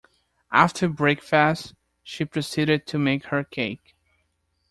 After 0.51 0.89
breakfast 0.89 1.75
she 2.01 2.25
proceeded 2.25 2.87
to 2.87 2.97
make 2.97 3.25
her 3.25 3.43
cake. 3.43 3.95